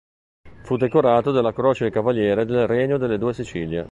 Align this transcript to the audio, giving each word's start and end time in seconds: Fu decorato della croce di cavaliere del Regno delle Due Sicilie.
Fu 0.63 0.77
decorato 0.77 1.29
della 1.29 1.53
croce 1.53 1.85
di 1.85 1.91
cavaliere 1.91 2.43
del 2.43 2.65
Regno 2.65 2.97
delle 2.97 3.19
Due 3.19 3.35
Sicilie. 3.35 3.89